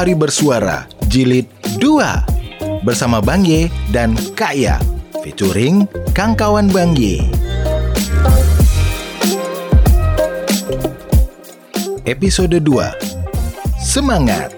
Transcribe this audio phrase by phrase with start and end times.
[0.00, 1.44] Hari Bersuara Jilid
[1.76, 4.80] 2 Bersama Bang Ye dan Kak Ya
[5.20, 5.84] Featuring
[6.16, 7.20] Kang Kawan Bang Ye.
[12.08, 12.80] Episode 2
[13.76, 14.48] Semangat.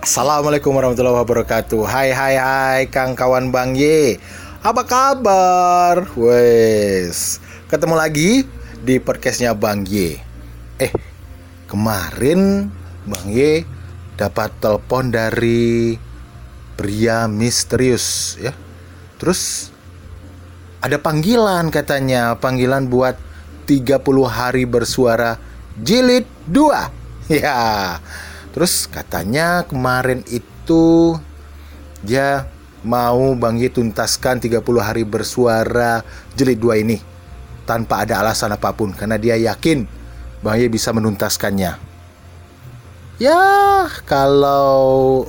[0.00, 1.84] Assalamualaikum warahmatullahi wabarakatuh.
[1.84, 4.16] Hai hai hai Kang Kawan Bang Ye.
[4.64, 6.08] Apa kabar?
[6.16, 7.44] Wes.
[7.68, 8.48] Ketemu lagi
[8.80, 10.16] di podcastnya Bang Ye.
[10.80, 10.92] Eh
[11.68, 12.72] Kemarin
[13.04, 13.62] Bang Ye
[14.16, 15.94] dapat telepon dari
[16.80, 18.56] pria misterius ya.
[19.20, 19.68] Terus
[20.80, 23.20] ada panggilan katanya Panggilan buat
[23.68, 25.36] 30 hari bersuara
[25.76, 26.96] jilid 2
[27.36, 28.00] Ya.
[28.50, 31.14] Terus katanya kemarin itu
[32.00, 32.48] dia
[32.80, 36.00] mau Bang Ye tuntaskan 30 hari bersuara
[36.32, 37.09] jilid 2 ini
[37.70, 39.86] tanpa ada alasan apa pun karena dia yakin
[40.42, 41.78] Bang Ye bisa menuntaskannya.
[43.22, 43.44] Ya,
[44.08, 45.22] kalau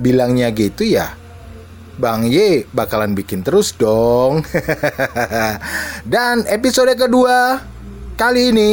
[0.00, 1.12] bilangnya gitu ya
[2.00, 4.40] Bang Ye bakalan bikin terus dong.
[6.16, 7.60] Dan episode kedua
[8.16, 8.70] kali ini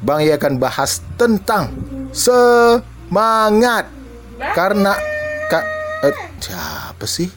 [0.00, 1.76] Bang Ye akan bahas tentang
[2.16, 3.84] semangat
[4.56, 4.96] karena
[5.52, 5.64] kak
[6.08, 7.28] eh, siapa sih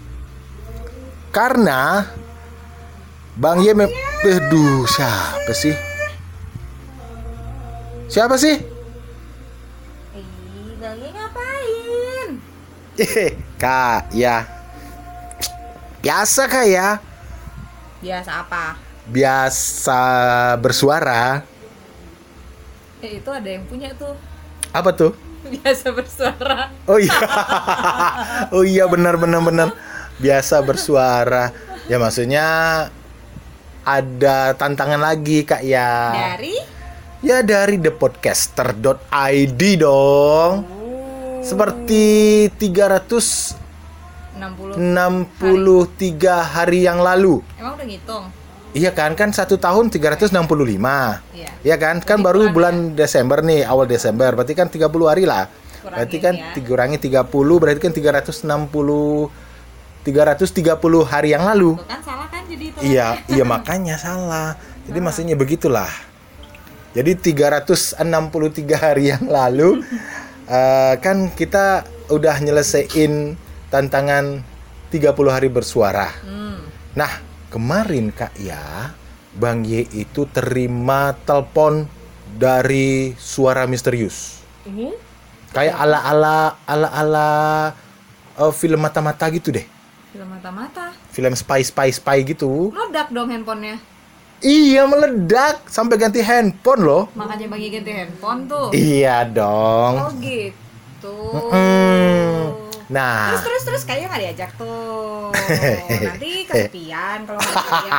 [1.33, 2.05] karena
[3.37, 3.71] Bang Ye
[4.21, 5.73] Aduh, siapa sih
[8.11, 8.59] siapa sih
[10.13, 12.29] Ih, Bang Ye ngapain?
[12.99, 14.45] eh kak ya
[16.03, 16.99] biasa kak ya
[18.01, 18.75] Biasa apa?
[19.09, 20.01] biasa
[20.61, 21.41] bersuara
[23.01, 24.13] Eh, itu ada yang punya tuh.
[24.69, 26.69] apa tuh Biasa bersuara.
[26.85, 27.17] Oh iya.
[28.53, 29.73] oh iya benar benar benar.
[30.21, 31.49] Biasa bersuara.
[31.89, 32.45] Ya maksudnya
[33.85, 36.13] ada tantangan lagi Kak ya.
[36.13, 36.81] Dari
[37.21, 40.53] Ya dari thepodcaster.id dong.
[40.65, 43.61] Oh, Seperti 363
[44.81, 46.41] 60.
[46.49, 47.45] hari yang lalu.
[47.61, 48.25] Emang udah ngitung?
[48.73, 50.33] Iya kan kan satu tahun 365.
[51.37, 51.49] Iya.
[51.61, 52.01] Iya kan?
[52.01, 54.33] Kan Jadi baru kurang bulan Desember nih, awal Desember.
[54.33, 55.45] Berarti kan 30 hari lah.
[55.45, 56.53] Kurangin berarti kan ya.
[56.57, 59.50] dikurangi 30 berarti kan 360
[60.01, 61.77] 330 hari yang lalu.
[61.77, 62.77] Tuh kan salah kan jadi itu.
[62.81, 64.57] Iya, iya makanya salah.
[64.89, 65.89] Jadi maksudnya begitulah.
[66.91, 68.03] Jadi 363
[68.75, 69.79] hari yang lalu
[70.57, 73.39] eh, kan kita udah nyelesain
[73.71, 74.43] tantangan
[74.91, 76.11] 30 hari bersuara.
[76.25, 76.67] Hmm.
[76.97, 77.11] Nah,
[77.47, 78.91] kemarin Kak ya,
[79.39, 81.87] Bang Y itu terima telepon
[82.35, 84.43] dari suara misterius.
[84.67, 85.11] Ini
[85.51, 87.29] Kayak ala-ala ala-ala
[88.39, 89.80] eh, film mata-mata gitu deh.
[90.11, 90.91] Film mata-mata.
[91.09, 92.69] Film spy spy spy gitu.
[92.69, 93.79] Meledak dong handphonenya.
[94.41, 97.03] Iya, meledak sampai ganti handphone loh.
[97.13, 98.67] Makanya Bang Ye ganti handphone tuh.
[98.73, 99.93] Iya dong.
[100.01, 101.17] Oh gitu.
[101.53, 102.43] Mm.
[102.91, 105.31] Nah, Terus terus terus kayaknya nggak diajak tuh.
[106.11, 107.91] Nanti kesepian kalau nggak saya.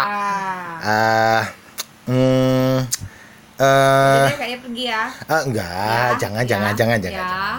[0.84, 1.42] ah,
[2.04, 2.76] hmm,
[3.56, 5.04] eh, Jadi kayak pergi ya.
[5.24, 6.76] ah, enggak, Ya, jangan, ya, jangan, jangan, ya.
[6.76, 7.56] jangan, jangan.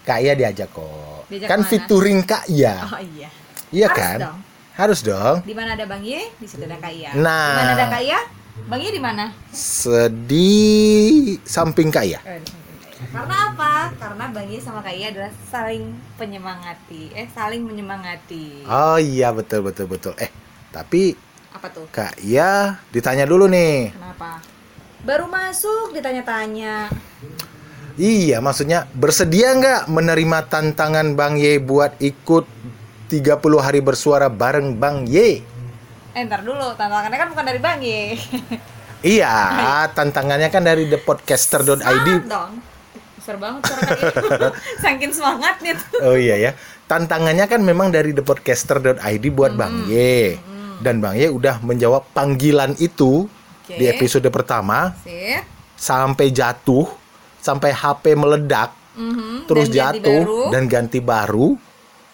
[0.00, 1.28] Kak Iya diajak kok.
[1.28, 2.88] Diajak kan featuring Kak Iya.
[2.88, 3.28] Oh iya.
[3.70, 4.18] Iya harus kan?
[4.18, 4.38] dong.
[4.74, 5.36] Harus dong.
[5.44, 7.10] Di mana ada Bang Ye, di situ ada Kak Iya.
[7.14, 7.52] Nah.
[7.52, 8.20] Di mana ada Kak Iya?
[8.64, 9.24] Bang Ye di mana?
[10.24, 10.48] Di
[11.42, 12.20] samping Kak Iya.
[12.24, 13.08] Eh, di samping Kak Iya.
[13.10, 13.72] Karena apa?
[13.96, 15.84] Karena Bang Ye sama Kak Iya adalah saling
[16.16, 17.02] penyemangati.
[17.12, 18.64] Eh, saling menyemangati.
[18.64, 20.12] Oh iya betul betul betul.
[20.16, 20.30] Eh,
[20.70, 21.12] tapi
[21.50, 21.84] Apa tuh?
[21.90, 23.92] Kak Iya ditanya dulu nih.
[23.92, 24.40] Kenapa?
[25.00, 26.88] Baru masuk ditanya-tanya.
[28.00, 32.44] Iya, maksudnya bersedia nggak menerima tantangan Bang Ye buat ikut
[33.10, 33.26] 30
[33.58, 35.42] hari bersuara bareng Bang Ye?
[36.14, 36.78] Eh, ntar dulu.
[36.78, 38.14] Tantangannya kan bukan dari Bang Ye.
[39.02, 39.34] Iya,
[39.98, 42.08] tantangannya kan dari thepodcaster.id.
[42.30, 42.52] Dong.
[43.18, 43.66] Besar banget.
[44.82, 46.00] Saking semangatnya tuh.
[46.06, 46.50] Oh iya ya.
[46.86, 50.38] Tantangannya kan memang dari thepodcaster.id buat Bang Ye.
[50.80, 53.76] Dan Bang Ye udah menjawab panggilan itu Oke.
[53.76, 55.44] di episode pertama Sip.
[55.76, 56.88] sampai jatuh,
[57.36, 59.44] sampai HP meledak, Mhm.
[59.44, 61.52] terus Dan jatuh dan ganti baru,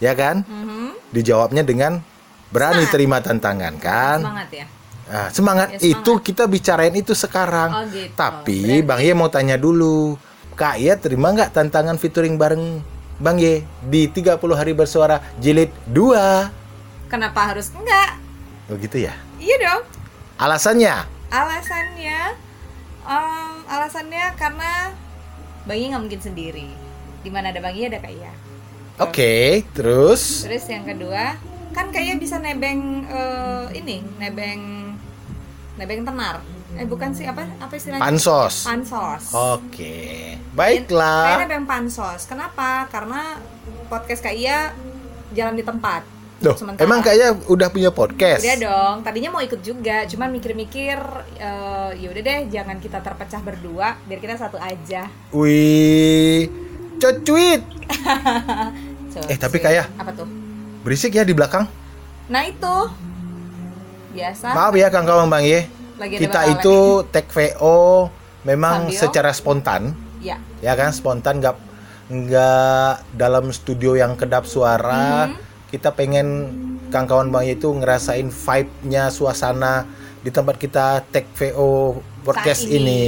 [0.02, 0.42] ya kan?
[0.42, 0.75] Mhm.
[1.16, 2.04] Dijawabnya dengan
[2.46, 4.20] berani terima tantangan kan?
[4.20, 4.66] Semangat ya.
[5.06, 6.02] Nah, semangat, Ya, semangat.
[6.02, 7.70] itu kita bicarain itu sekarang.
[7.72, 8.12] Oh, gitu.
[8.12, 10.18] Tapi Berarti- Bang Ye mau tanya dulu,
[10.52, 12.82] Kak Ye terima nggak tantangan featuring bareng
[13.16, 16.52] Bang Ye di 30 hari bersuara jilid 2?
[17.06, 18.18] Kenapa harus enggak?
[18.66, 19.14] Begitu ya?
[19.38, 19.82] Iya dong.
[20.36, 21.06] Alasannya?
[21.28, 22.18] Alasannya,
[23.04, 24.90] em, alasannya karena
[25.64, 26.68] Bang Ye nggak mungkin sendiri.
[27.22, 28.34] Di mana ada Bang Ye ada Kak Iya.
[28.96, 31.36] Oke, terus Terus yang kedua,
[31.70, 34.60] kan kayaknya bisa nebeng eh, ini, nebeng
[35.76, 36.40] nebeng tenar.
[36.76, 38.00] Eh bukan sih apa apa istilahnya?
[38.00, 38.64] Pansos.
[38.64, 39.32] Pansos.
[39.32, 40.36] Oke.
[40.36, 41.44] Kayaknya Baiklah.
[41.44, 42.24] ada yang pansos.
[42.24, 42.88] Kenapa?
[42.88, 43.36] Karena
[43.86, 44.72] podcast Kak Iya
[45.32, 46.00] jalan di tempat.
[46.36, 48.44] Loh, Sementara- emang kayaknya udah punya podcast?
[48.44, 50.96] Udah dong, tadinya mau ikut juga, cuman mikir-mikir
[51.36, 55.08] eh, ya udah deh jangan kita terpecah berdua, biar kita satu aja.
[55.32, 56.48] Wih.
[56.96, 57.60] Cocuit.
[59.16, 60.28] So, Eh, tapi kayak- apa tuh?
[60.84, 61.64] Berisik ya di belakang.
[62.28, 62.74] Nah itu
[64.12, 64.52] biasa.
[64.52, 65.64] Maaf ya Kang Kawan Bang Ye.
[65.96, 66.76] Lagi ada Kita itu
[67.08, 68.12] tag VO
[68.44, 69.00] memang Sambil?
[69.00, 70.36] secara spontan, Ya.
[70.60, 70.92] ya kan?
[70.92, 71.56] Spontan nggak
[72.06, 75.26] nggak dalam studio yang kedap suara.
[75.26, 75.36] Mhm.
[75.66, 76.28] Kita pengen
[76.86, 79.88] Kang Kawan Bang Ye itu ngerasain vibe-nya suasana
[80.20, 83.02] di tempat kita tag VO podcast Saat ini.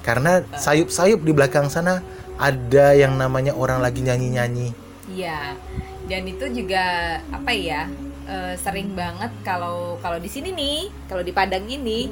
[0.00, 2.00] Karena sayup-sayup di belakang sana
[2.38, 4.72] ada yang namanya orang lagi nyanyi-nyanyi.
[5.20, 5.54] Iya.
[6.08, 6.84] Dan itu juga
[7.30, 7.86] apa ya?
[8.30, 10.78] eh, sering banget kalau kalau di sini nih,
[11.10, 12.06] kalau di Padang ini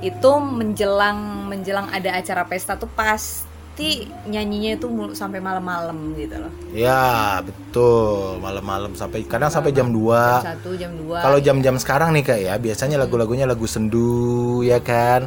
[0.00, 6.52] itu menjelang menjelang ada acara pesta tuh pasti nyanyinya itu mulu sampai malam-malam gitu loh.
[6.70, 8.38] Ya, betul.
[8.38, 10.42] Malam-malam sampai kadang sampai jam 2.
[10.42, 11.18] Jam 1, jam 2.
[11.18, 15.26] Kalau jam-jam sekarang nih kak ya, biasanya lagu-lagunya lagu sendu ya kan,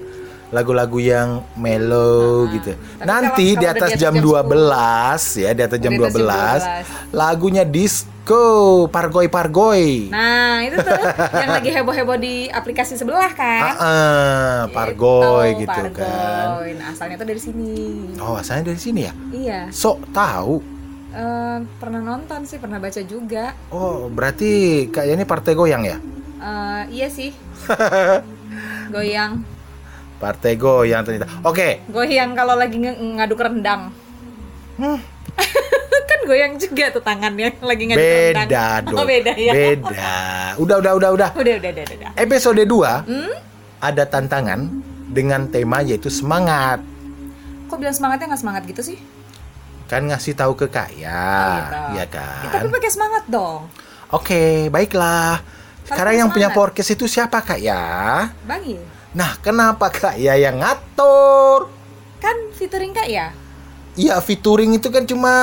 [0.51, 2.71] lagu-lagu yang mellow Ah, gitu.
[2.93, 5.91] tapi Nanti kalau- di kalau atas di jam atas jam 12 ya, di atas jam
[5.91, 6.61] Di atas jam 12, 12.
[7.11, 8.43] lagunya disco,
[8.87, 10.11] pargoy-pargoy.
[10.11, 10.91] Nah, itu tuh
[11.33, 13.61] yang lagi heboh-heboh di aplikasi sebelah Ah, kan.
[13.73, 15.91] ah, pargoy gitu, kan.
[15.95, 16.69] Pargoy.
[16.75, 17.75] Nah, asalnya tuh dari sini.
[18.17, 19.13] Oh, asalnya dari sini ya?
[19.31, 19.59] Iya.
[19.71, 20.59] Sok tahu.
[21.11, 23.51] Eh, pernah nonton sih, pernah baca juga.
[23.67, 24.51] Oh, berarti
[24.87, 25.97] kayaknya ini partai goyang ya?
[26.37, 27.31] Eh, iya sih.
[28.89, 29.43] goyang,
[30.21, 31.25] Partai goyang ternyata.
[31.41, 33.89] Oke, goyang kalau lagi nge- ngaduk rendang.
[34.77, 35.01] Hmm.
[36.05, 38.45] kan goyang juga tuh tangannya lagi ngaduk rendang.
[38.45, 38.95] beda dong.
[38.95, 39.51] Oh, beda ya.
[39.51, 40.13] Beda.
[40.55, 41.29] Udah, udah, udah, udah.
[41.33, 42.11] Udah, udah, udah, udah.
[42.15, 43.33] Episode 2 Hmm?
[43.81, 44.69] ada tantangan
[45.07, 46.85] dengan tema yaitu semangat.
[47.65, 49.01] Kok bilang semangatnya nggak semangat gitu sih?
[49.87, 51.79] Kan ngasih tahu ke Kak ya, Oh, gitu.
[51.91, 52.51] ya Ya, kan?
[52.53, 53.67] tapi pakai semangat dong.
[54.07, 55.41] Oke, baiklah.
[55.83, 56.71] Sekarang yang punya semangat.
[56.71, 57.81] podcast itu siapa Kak ya?
[58.45, 58.85] Bang Iya.
[59.11, 61.67] Nah, kenapa Kak ya yang ngatur?
[62.17, 63.35] Kan featuring Kak ya?
[63.91, 65.33] Iya, featuring itu kan cuma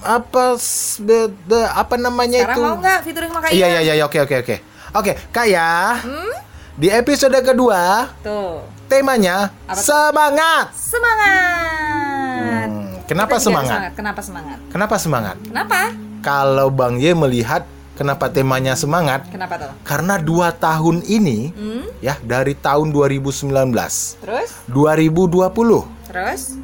[0.00, 2.64] apa s- be- be- apa namanya Sekarang itu?
[2.64, 3.80] mau nggak featuring sama Kak Iya, Iya?
[3.82, 4.56] iya, iya, oke, oke, oke.
[4.90, 6.00] Oke, Kak ya.
[6.00, 6.32] Hmm?
[6.74, 8.64] Di episode kedua, Tuh.
[8.86, 9.84] temanya Apa tuh?
[9.84, 10.66] semangat.
[10.72, 12.68] Semangat.
[12.70, 13.80] Hmm, kenapa juga semangat?
[13.92, 14.58] Kenapa semangat?
[14.66, 15.36] Kenapa semangat?
[15.42, 15.80] Kenapa?
[16.20, 17.68] Kalau Bang Ye melihat
[18.00, 19.70] kenapa temanya semangat, Kenapa tuh?
[19.84, 21.84] karena dua tahun ini Hmm?
[22.00, 24.48] ya dari tahun 2019, Terus?
[24.66, 26.56] 2020 Terus?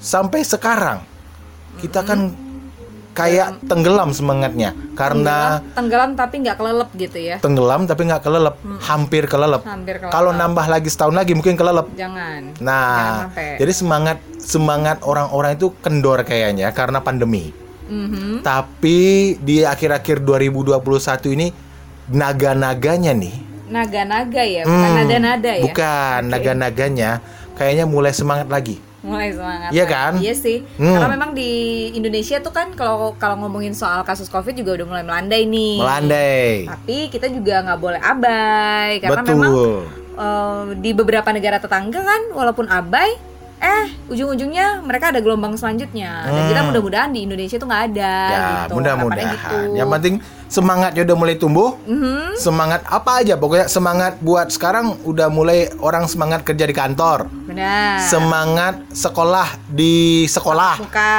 [0.00, 1.04] sampai sekarang
[1.76, 2.32] kita kan
[3.12, 7.36] kayak tenggelam semangatnya karena tenggelam, tenggelam tapi nggak kelelep gitu ya?
[7.38, 9.62] tenggelam tapi nggak kelelep, hampir kelelep.
[9.62, 10.10] Hampir kelelep.
[10.10, 11.86] Kalau nambah lagi setahun lagi mungkin kelelep.
[11.94, 12.42] Jangan.
[12.52, 13.60] Jangan Nah, sampai.
[13.60, 17.54] jadi semangat semangat orang-orang itu kendor kayaknya karena pandemi.
[17.84, 18.40] Mhm.
[18.40, 18.98] Tapi
[19.40, 21.52] di akhir-akhir 2021 ini
[22.08, 25.64] naga-naganya nih Naga-naga ya, bukan Hmm, nada-nada ya?
[25.64, 27.10] Bukan, naga-naganya
[27.56, 28.76] kayaknya mulai semangat lagi.
[29.04, 29.70] Mulai semangat.
[29.72, 30.12] Iya kan?
[30.16, 30.64] Iya sih.
[30.80, 30.96] Hmm.
[30.96, 31.50] Karena memang di
[31.92, 35.76] Indonesia tuh kan kalau kalau ngomongin soal kasus Covid juga udah mulai melandai nih.
[35.80, 36.48] Melandai.
[36.64, 39.32] Tapi kita juga nggak boleh abai karena Betul.
[39.36, 39.52] memang
[40.14, 43.12] eh, di beberapa negara tetangga kan walaupun abai
[43.56, 46.48] eh ujung-ujungnya mereka ada gelombang selanjutnya dan Hmm.
[46.48, 49.32] kita mudah-mudahan di Indonesia tuh nggak ada ya, gitu mudah-mudahan.
[49.32, 49.56] Gitu.
[49.74, 50.14] Yang penting
[50.46, 51.70] semangatnya udah mulai tumbuh.
[51.82, 52.36] Mhm.
[52.36, 57.26] Semangat apa aja pokoknya semangat buat sekarang udah mulai orang semangat kerja di kantor.
[57.44, 60.74] benar Semangat sekolah di sekolah.
[60.78, 61.14] muka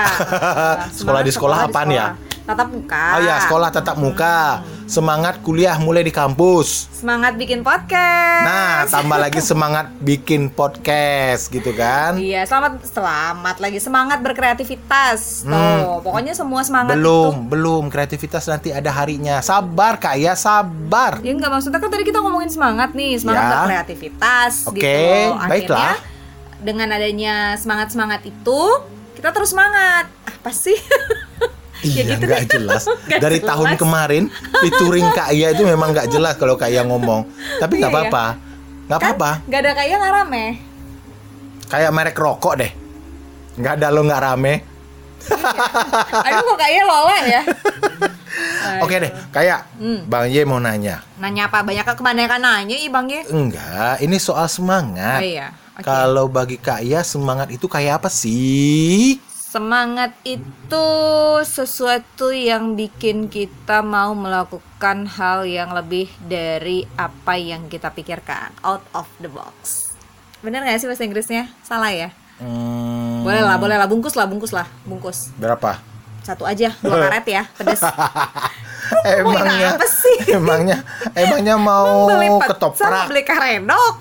[0.98, 2.08] Sekolah di sekolah apaan ya?
[2.46, 4.62] Tatap muka Oh ya, sekolah tatap muka.
[4.86, 6.86] Semangat kuliah mulai di kampus.
[6.94, 12.14] semangat bikin podcast Nah, tambah lagi semangat bikin podcast gitu kan.
[12.16, 15.42] Iya, selamat selamat lagi semangat berkreativitas.
[15.42, 17.02] Tuh, pokoknya semua semangat Hmm.
[17.02, 17.50] Belum, itu.
[17.50, 17.84] belum.
[17.90, 19.42] Kreativitas nanti ada harinya.
[19.42, 21.18] Sabar, Kak ya, sabar.
[21.20, 23.50] Ya enggak maksudnya kan tadi kita ngomongin semangat nih, semangat Ya.
[23.58, 24.94] berkreativitas Oke, gitu.
[25.34, 25.96] Akhirnya, baiklah.
[26.58, 28.62] Dengan adanya semangat-semangat itu,
[29.14, 30.06] kita terus semangat.
[30.30, 30.78] Apa sih?
[31.86, 32.84] Ya Iya, gitu nggak jelas.
[33.08, 33.50] Nggak Dari jelas.
[33.50, 34.24] tahun kemarin,
[34.60, 37.30] featuring Kak Iya itu memang nggak jelas kalau Kak Iya ngomong.
[37.58, 38.04] Tapi nggak Iya, ya.
[38.04, 38.26] apa-apa.
[38.86, 39.32] Nggak Kan apa-apa.
[39.46, 40.46] Gak ada kayak nggak rame.
[41.66, 42.72] Kayak merek rokok deh.
[43.56, 44.54] Nggak ada lo nggak rame.
[46.22, 47.42] Aduh kok kayaknya lola ya.
[48.84, 50.06] Oke deh, kayak Hmm.
[50.06, 51.02] Bang Ye mau nanya.
[51.16, 51.62] Nanya apa?
[51.62, 53.24] Banyak kebanyakan nanya ih Bang ya.
[53.26, 55.18] Enggak, ini soal semangat.
[55.18, 55.48] Oh iya.
[55.74, 55.84] Oke.
[55.84, 59.18] Kalau bagi Kak Iya semangat itu kayak apa sih?
[59.56, 60.88] Semangat itu
[61.48, 68.84] sesuatu yang bikin kita mau melakukan hal yang lebih dari apa yang kita pikirkan, out
[68.92, 69.96] of the box.
[70.44, 71.48] Bener gak sih bahasa Inggrisnya?
[71.64, 72.12] Salah ya?
[72.44, 73.88] Hmm, Boleh lah, boleh lah.
[73.88, 74.68] Bungkus lah, bungkus lah.
[74.84, 75.32] Bungkus.
[75.40, 75.80] berapa?
[76.28, 77.44] Satu aja, dua karet ya.
[77.56, 77.80] Pedes.
[79.24, 80.18] emangnya apa sih?
[80.38, 80.84] emangnya
[81.16, 83.98] emangnya mau beli ketoprak beli karedok.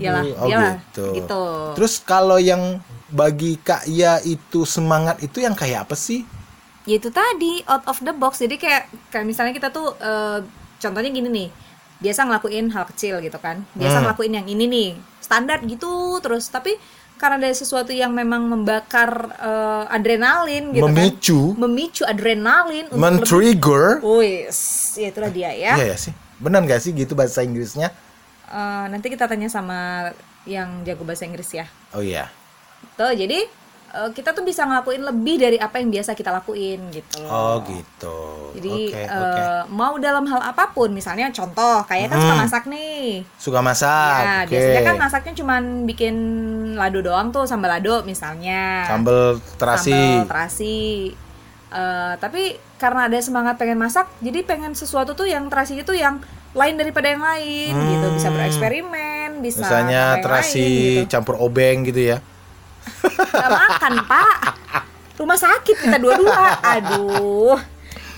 [0.00, 0.74] Iyalah, oh iyalah.
[0.80, 1.04] gitu.
[1.12, 1.42] Gitu.
[1.76, 2.80] terus kalau yang
[3.12, 6.24] bagi Kak Ia itu semangat itu yang kayak apa sih?
[6.82, 8.40] Ya itu tadi out of the box.
[8.40, 10.42] Jadi kayak kayak misalnya kita tuh eh,
[10.80, 11.48] contohnya gini nih.
[12.02, 13.62] Biasa ngelakuin hal kecil gitu kan.
[13.72, 14.04] Biasa Hmm.
[14.08, 14.90] ngelakuin yang ini nih.
[15.20, 16.48] Standar gitu terus.
[16.48, 16.74] Tapi
[17.14, 21.40] karena ada sesuatu yang memang membakar eh, adrenalin gitu Memicu.
[21.54, 21.60] kan.
[21.62, 22.02] Memicu.
[22.02, 24.02] Adrenalin men-trigger.
[24.02, 24.58] Wis,
[24.98, 25.78] ya itulah dia ya.
[25.78, 26.10] iya ya sih.
[26.42, 27.94] Benar gak sih gitu bahasa Inggrisnya?
[28.50, 30.10] Eh, nanti kita tanya sama
[30.42, 31.70] yang jago bahasa Inggris ya.
[31.94, 32.26] oh iya
[32.92, 33.38] Tuh, jadi
[33.90, 37.20] eh, kita tuh bisa ngelakuin lebih dari apa yang biasa kita lakuin gitu.
[37.22, 38.18] oh gitu
[38.52, 42.42] Jadi oke eh, oke mau dalam hal apa pun, misalnya contoh kayak kan suka Hmm.
[42.42, 43.04] masak nih.
[43.36, 46.14] suka masak Nah, oke biasanya kan masaknya cuman bikin
[46.72, 48.84] lado doang tuh sambal lado misalnya.
[48.86, 49.20] sambal
[49.56, 50.80] terasi Sambal terasi.
[51.70, 52.42] Eh, tapi
[52.76, 56.20] karena ada semangat pengen masak, jadi pengen sesuatu tuh yang terasinya tuh yang
[56.52, 58.36] lain daripada yang lain gitu, bisa Hmm.
[58.36, 61.10] bereksperimen, bisa misalnya terasi lain, gitu.
[61.10, 62.20] campur obeng gitu ya
[63.14, 64.36] Nggak makan pak.
[65.14, 66.42] Rumah sakit kita dua-dua.
[66.72, 67.56] Aduh.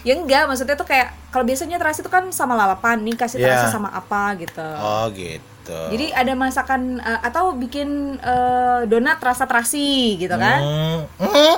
[0.00, 3.66] Ya enggak maksudnya tuh kayak kalau biasanya terasi tuh kan sama lalapan nih kasih terasi
[3.66, 3.72] Iya.
[3.72, 4.68] sama apa gitu.
[4.76, 5.80] Oh gitu.
[5.88, 10.60] Jadi ada masakan eh, atau bikin eh, donat rasa terasi gitu kan?
[10.60, 11.54] Hmm, hmm,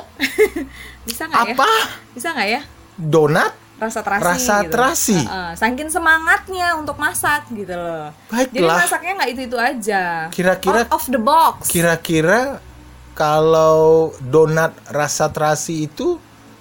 [1.08, 1.54] bisa nggak ya?
[1.54, 1.70] Apa?
[2.14, 2.60] Bisa nggak ya?
[2.96, 4.70] Donat rasa terasi Rasa gitu.
[4.70, 5.18] terasi?
[5.20, 8.08] Heeh, saking semangatnya untuk masak gitu loh.
[8.30, 8.78] Jadi baiklah.
[8.80, 10.02] masaknya nggak itu itu aja.
[10.30, 11.66] Kira-kira- out of the box.
[11.66, 12.62] Kira-kira
[13.16, 16.20] kalau donat rasa terasi itu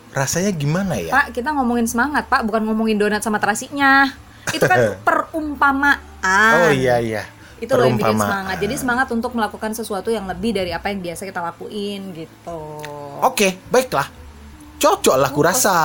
[0.10, 1.12] rasanya gimana ya?
[1.12, 4.08] Pak, kita ngomongin semangat, Pak, bukan ngomongin donat sama terasinya.
[4.50, 6.56] Itu kan perumpamaan.
[6.56, 7.24] Oh iya iya.
[7.56, 8.56] Itu loh yang bikin semangat.
[8.58, 12.60] Jadi semangat untuk melakukan sesuatu yang lebih dari apa yang biasa kita lakuin gitu.
[13.20, 14.08] Oke, baiklah.
[14.76, 15.78] Cocok lah kurasa.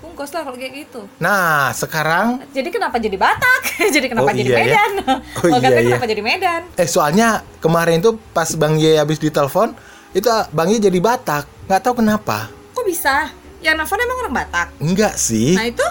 [0.00, 1.04] Bungkus lah kalau kayak gitu.
[1.20, 3.62] Nah, sekarang Jadi kenapa jadi Batak?
[3.94, 4.64] jadi kenapa Oh, jadi iya ya.
[4.64, 4.92] Medan?
[5.04, 5.88] Oh, Logatnya iya, iya.
[5.94, 6.62] kenapa jadi Medan?
[6.74, 7.28] eh soalnya
[7.60, 9.76] kemarin tuh pas Bang Ye habis ditelepon,
[10.16, 11.44] itu Bang Ye jadi Batak.
[11.68, 12.48] nggak tahu kenapa.
[12.72, 13.28] Kok bisa?
[13.60, 14.68] Yang nelfon emang orang Batak.
[14.80, 15.52] Enggak sih.
[15.52, 15.86] Nah itu?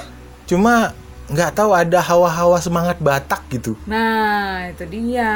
[0.50, 0.96] Cuma
[1.28, 3.78] nggak tahu ada hawa-hawa semangat Batak gitu.
[3.86, 5.34] Nah itu dia.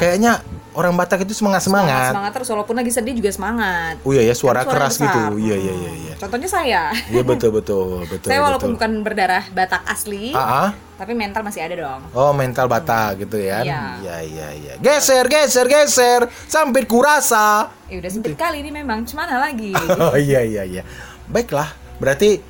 [0.00, 0.40] Kayaknya
[0.74, 2.10] orang Batak itu semangat semangat.
[2.10, 4.02] Semangat terus walaupun lagi sedih juga semangat.
[4.02, 5.06] Oh iya ya suara Kan keras besar.
[5.06, 5.20] gitu.
[5.40, 5.64] Iya Hmm.
[5.64, 6.14] iya iya iya.
[6.14, 6.82] Contohnya saya.
[7.08, 8.26] Iya betul betul betul.
[8.26, 8.76] saya walaupun betul.
[8.76, 10.70] bukan berdarah Batak asli, Ah, ah.
[10.94, 12.00] tapi mental masih ada dong.
[12.10, 13.62] Oh mental Batak gitu ya?
[13.62, 13.82] Iya.
[13.98, 14.72] Iya iya iya.
[14.76, 17.70] Geser geser geser sampai kurasa.
[17.86, 19.72] Ya udah sempit kali ini memang, cemana lagi?
[20.04, 20.82] Oh iya iya iya.
[21.24, 21.70] Baiklah.
[21.96, 22.42] Berarti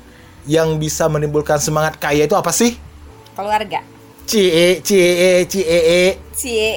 [0.45, 2.77] yang bisa menimbulkan semangat kaya itu apa sih?
[3.33, 3.81] Keluarga.
[4.25, 6.17] Cie cie cie.
[6.35, 6.71] Cie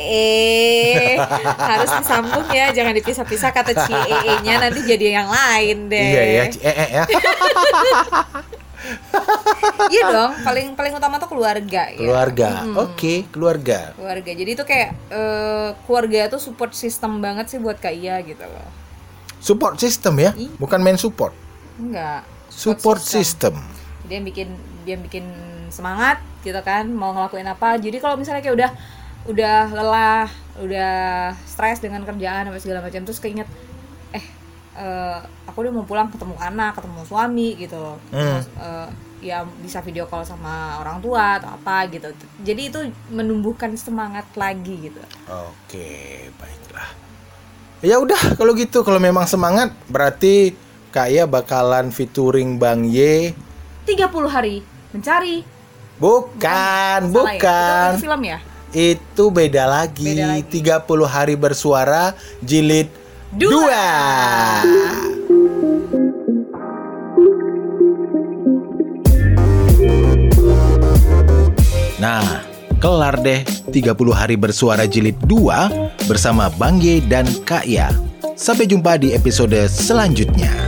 [1.58, 5.98] harus disambung ya, jangan dipisah-pisah kata cie-nya nanti jadi yang lain deh.
[5.98, 7.04] Iya ya cie ya.
[9.88, 11.98] Iya dong, paling paling utama tuh keluarga ya.
[11.98, 12.62] Keluarga.
[12.62, 12.76] Hmm.
[12.78, 13.92] Oke keluarga.
[13.98, 14.30] Keluarga.
[14.32, 18.68] Jadi itu kayak eh, keluarga tuh support system banget sih buat Kak Iya gitu loh.
[19.42, 20.50] Support system ya, Iya.
[20.56, 21.34] bukan main support.
[21.78, 22.22] Enggak.
[22.48, 23.58] Support system.
[24.06, 24.48] Jadi yang bikin
[24.86, 25.24] dia bikin
[25.68, 28.70] semangat gitu kan mau ngelakuin apa jadi kalau misalnya kayak udah
[29.28, 30.28] udah lelah
[30.62, 30.92] udah
[31.44, 33.46] stres dengan kerjaan apa segala macam terus keinget
[34.14, 34.24] eh
[34.78, 38.40] eh, aku udah mau pulang ketemu anak ketemu suami gitu loh Hmm.
[38.40, 42.06] Terus, eh, ya bisa video call sama orang tua atau apa gitu
[42.40, 42.80] jadi itu
[43.10, 46.90] menumbuhkan semangat lagi gitu Oke, baiklah.
[47.82, 50.54] Ya udah kalau gitu kalau memang semangat berarti
[50.88, 53.36] Kaya bakalan featuring Bang Y.
[53.84, 55.44] 30 hari mencari
[55.98, 57.42] Bukan, Salah ya?
[57.42, 57.88] bukan.
[57.90, 58.38] itu, itu film ya
[58.70, 60.14] Itu beda lagi.
[60.14, 60.62] Beda lagi.
[60.62, 62.86] 30 hari bersuara jilid
[63.34, 63.84] Dua.
[64.64, 65.18] 2.
[71.98, 72.46] Nah,
[72.78, 77.90] kelar deh 30 hari bersuara jilid 2 bersama Bang Ye dan Kak Ya.
[78.38, 80.67] Sampai jumpa di episode selanjutnya.